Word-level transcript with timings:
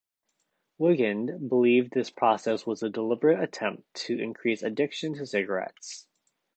Wigand 0.79 1.47
believed 1.47 1.93
this 1.93 2.09
process 2.09 2.65
was 2.65 2.81
a 2.81 2.89
deliberate 2.89 3.39
attempt 3.39 3.83
to 3.93 4.17
increase 4.19 4.63
addiction 4.63 5.13
to 5.13 5.27
cigarettes. 5.27 6.07